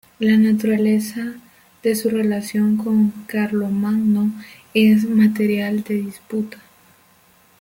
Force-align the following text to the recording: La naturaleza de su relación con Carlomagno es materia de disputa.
La 0.17 0.35
naturaleza 0.35 1.35
de 1.83 1.95
su 1.95 2.09
relación 2.09 2.75
con 2.75 3.11
Carlomagno 3.27 4.31
es 4.73 5.03
materia 5.07 5.71
de 5.71 5.93
disputa. 5.93 6.57